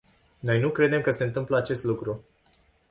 [0.39, 2.23] Noi nu credem că se întâmplă acest lucru.